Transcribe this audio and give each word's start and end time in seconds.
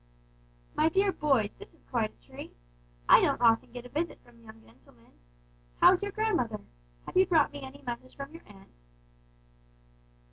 "My 0.73 0.89
dear 0.89 1.11
boys, 1.11 1.53
this 1.53 1.75
is 1.75 1.83
quite 1.91 2.09
a 2.11 2.25
treat! 2.25 2.57
I 3.07 3.21
don't 3.21 3.39
often 3.39 3.71
get 3.71 3.85
a 3.85 3.89
visit 3.89 4.19
from 4.23 4.43
young 4.43 4.59
gentlemen. 4.65 5.11
How 5.79 5.93
is 5.93 6.01
your 6.01 6.11
grandmother? 6.11 6.61
Have 7.05 7.15
you 7.15 7.27
brought 7.27 7.51
me 7.51 7.61
any 7.61 7.83
message 7.83 8.15
from 8.15 8.33
your 8.33 8.41
aunt?" 8.47 8.71